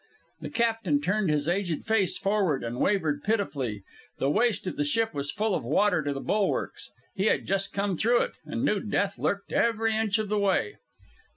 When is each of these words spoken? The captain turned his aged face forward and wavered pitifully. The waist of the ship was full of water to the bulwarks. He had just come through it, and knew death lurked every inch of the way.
The 0.39 0.49
captain 0.49 0.99
turned 0.99 1.29
his 1.29 1.47
aged 1.47 1.85
face 1.85 2.17
forward 2.17 2.63
and 2.63 2.79
wavered 2.79 3.21
pitifully. 3.23 3.83
The 4.17 4.31
waist 4.31 4.65
of 4.65 4.75
the 4.75 4.83
ship 4.83 5.13
was 5.13 5.29
full 5.29 5.53
of 5.53 5.63
water 5.63 6.01
to 6.01 6.11
the 6.11 6.19
bulwarks. 6.19 6.89
He 7.13 7.25
had 7.25 7.45
just 7.45 7.71
come 7.71 7.95
through 7.95 8.21
it, 8.23 8.31
and 8.43 8.63
knew 8.65 8.79
death 8.79 9.19
lurked 9.19 9.51
every 9.53 9.95
inch 9.95 10.17
of 10.17 10.27
the 10.27 10.39
way. 10.39 10.77